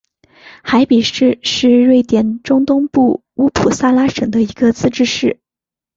[0.63, 5.39] 海比市是瑞典中东部乌普萨拉省的一个自治市。